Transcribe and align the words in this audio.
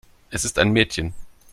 Es 0.31 0.45
ist 0.45 0.57
ein 0.57 0.71
Mädchen. 0.71 1.13